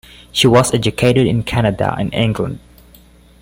[0.31, 2.59] She was educated in Canada and England.